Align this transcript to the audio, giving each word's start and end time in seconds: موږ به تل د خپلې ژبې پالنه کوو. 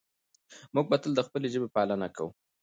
موږ 0.73 0.85
به 0.89 0.97
تل 1.01 1.11
د 1.15 1.21
خپلې 1.27 1.47
ژبې 1.53 1.69
پالنه 1.75 2.07
کوو. 2.15 2.31